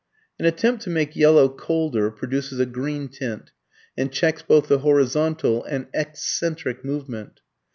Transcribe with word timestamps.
An 0.39 0.45
attempt 0.47 0.81
to 0.85 0.89
make 0.89 1.15
yellow 1.15 1.47
colder 1.47 2.09
produces 2.09 2.59
a 2.59 2.65
green 2.65 3.07
tint 3.07 3.51
and 3.95 4.11
checks 4.11 4.41
both 4.41 4.67
the 4.67 4.79
horizontal 4.79 5.63
and 5.65 5.85
excentric 5.93 6.83
movement. 6.83 7.41